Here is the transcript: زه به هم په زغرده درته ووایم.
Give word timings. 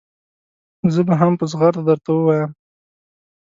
زه 0.93 1.01
به 1.07 1.13
هم 1.21 1.33
په 1.39 1.45
زغرده 1.51 1.81
درته 1.89 2.09
ووایم. 2.13 2.51